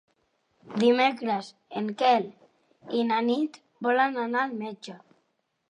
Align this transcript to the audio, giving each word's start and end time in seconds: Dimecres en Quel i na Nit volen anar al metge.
Dimecres 0.83 1.51
en 1.81 1.91
Quel 1.99 2.27
i 3.01 3.05
na 3.11 3.21
Nit 3.29 3.61
volen 3.89 4.21
anar 4.27 4.45
al 4.47 4.59
metge. 4.65 4.99